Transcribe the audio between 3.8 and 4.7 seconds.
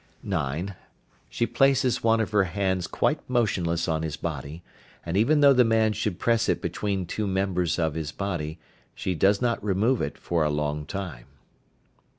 on his body,